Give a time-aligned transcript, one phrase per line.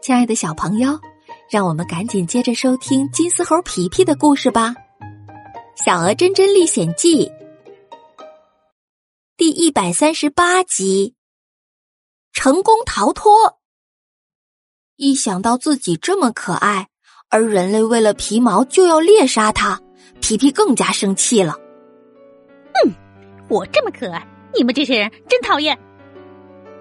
[0.00, 0.98] 亲爱的小朋友，
[1.50, 4.70] 让我们赶紧接着收听金丝猴皮皮的故事吧，
[5.84, 7.26] 《小鹅真真历险记》
[9.36, 11.14] 第一百三十八集，
[12.32, 13.58] 成功逃脱。
[14.96, 16.88] 一想到自己这么可爱，
[17.28, 19.80] 而人类为了皮毛就要猎杀它，
[20.20, 21.54] 皮皮更加生气了。
[22.84, 22.92] 嗯，
[23.48, 25.78] 我这么可爱，你们这些人真讨厌。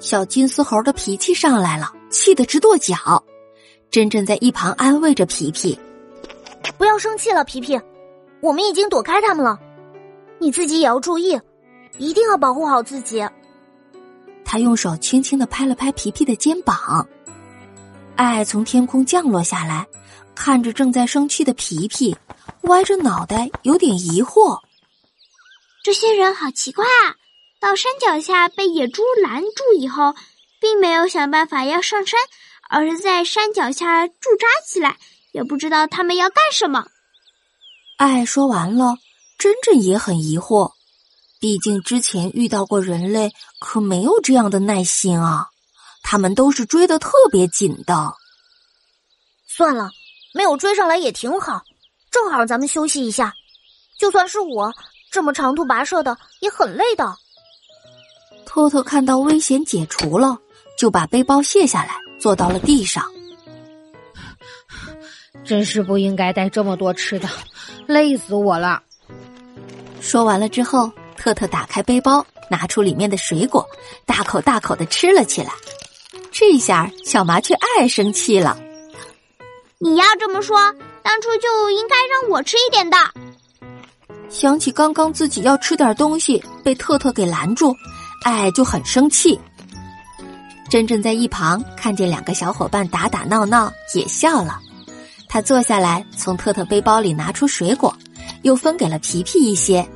[0.00, 3.22] 小金丝猴的脾气上来了，气得直跺脚。
[3.90, 5.78] 珍珍在一旁安慰着皮皮
[6.78, 7.78] ：“不要生气了，皮皮，
[8.40, 9.58] 我们已经躲开他们了。
[10.38, 11.38] 你自己也要注意，
[11.98, 13.22] 一定要保护好自己。”
[14.42, 17.06] 他用手轻轻的拍了拍皮皮的肩膀。
[18.16, 19.86] 爱从天空降落下来，
[20.34, 22.16] 看着正在生气的皮皮，
[22.62, 24.58] 歪着脑袋，有点疑惑
[25.84, 27.14] ：“这些人好奇怪啊！”
[27.60, 30.14] 到山脚下被野猪拦住以后，
[30.60, 32.18] 并没有想办法要上山，
[32.70, 34.96] 而是在山脚下驻扎起来，
[35.32, 36.86] 也不知道他们要干什么。
[37.98, 38.96] 爱说完了，
[39.38, 40.72] 珍珍也很疑惑，
[41.38, 45.48] 毕竟之前遇到过人类，可没有这样的耐心啊。
[46.02, 48.14] 他们都是追得特别紧的。
[49.46, 49.90] 算了，
[50.32, 51.62] 没有追上来也挺好，
[52.10, 53.34] 正好咱们休息一下。
[53.98, 54.72] 就算是我
[55.12, 57.14] 这么长途跋涉的，也很累的。
[58.52, 60.36] 特特看到危险解除了，
[60.76, 63.04] 就把背包卸下来，坐到了地上。
[65.44, 67.28] 真是不应该带这么多吃的，
[67.86, 68.82] 累死我了。
[70.00, 73.64] 说完了之后，特特打开背包，拿出里面的水果，
[74.04, 75.52] 大口大口的吃了起来。
[76.32, 78.58] 这下小麻雀爱生气了。
[79.78, 80.58] 你要这么说，
[81.04, 82.96] 当初就应该让我吃一点的。
[84.28, 87.72] 想起刚刚自己要吃点东西，被特特给拦住。
[88.22, 89.38] 爱就很生气，
[90.68, 94.58] 珍珍在一旁看见两个小伙伴打打闹闹，也笑了。
[95.28, 97.96] 他坐下来，从特特背包里拿出水果，
[98.42, 99.86] 又分给了皮皮一些。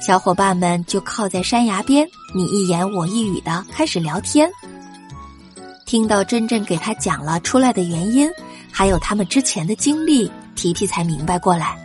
[0.00, 4.50] 小伙伴们就靠在山崖边，你一言我一语的开始聊天。
[5.86, 8.30] 听到珍珍给他讲了出来的原因，
[8.70, 11.78] 还有他们之前的经历，皮皮才明白过来，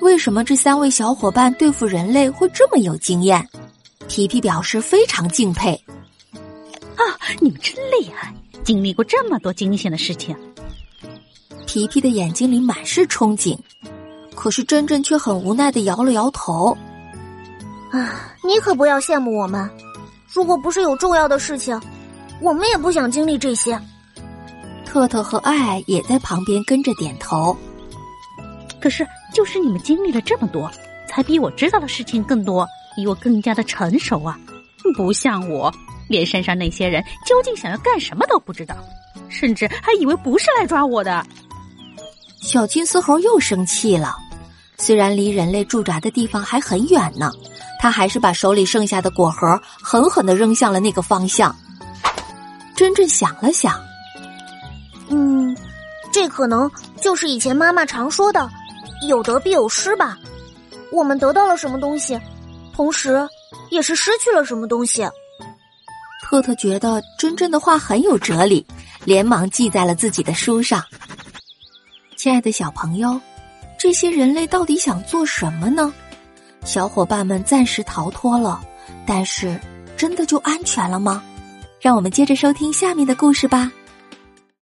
[0.00, 3.46] 为什么这三位小伙伴对付人类会这么有经验。
[4.10, 5.72] 皮皮表示非常敬佩，
[6.96, 7.02] 啊，
[7.38, 8.34] 你们真厉害，
[8.64, 10.36] 经历过这么多惊险的事情。
[11.64, 13.56] 皮皮的眼睛里满是憧憬，
[14.34, 16.76] 可是珍珍却很无奈的摇了摇头。
[17.92, 19.70] 啊，你可不要羡慕我们，
[20.26, 21.80] 如果不是有重要的事情，
[22.40, 23.80] 我们也不想经历这些。
[24.84, 27.56] 特特和爱也在旁边跟着点头。
[28.80, 30.68] 可是，就是你们经历了这么多，
[31.08, 32.66] 才比我知道的事情更多。
[32.96, 34.38] 比我更加的成熟啊，
[34.96, 35.72] 不像我，
[36.08, 38.74] 连山上那些人究竟想要干什么都不知道，
[39.28, 41.24] 甚至还以为不是来抓我的。
[42.42, 44.16] 小金丝猴又生气了，
[44.78, 47.30] 虽然离人类驻扎的地方还很远呢，
[47.78, 51.54] 他还是把手里剩下的果核狠狠的扔向了那个方向。
[52.74, 53.78] 珍珍想了想，
[55.10, 55.54] 嗯，
[56.10, 58.48] 这可能就是以前妈妈常说的
[59.06, 60.16] “有得必有失”吧。
[60.90, 62.18] 我们得到了什么东西？
[62.80, 63.28] 同时，
[63.68, 65.06] 也是失去了什么东西。
[66.22, 68.66] 特特觉得珍珍的话很有哲理，
[69.04, 70.82] 连忙记在了自己的书上。
[72.16, 73.20] 亲爱的小朋友，
[73.78, 75.92] 这些人类到底想做什么呢？
[76.64, 78.58] 小伙伴们暂时逃脱了，
[79.06, 79.60] 但是
[79.94, 81.22] 真的就安全了吗？
[81.82, 83.70] 让我们接着收听下面的故事吧。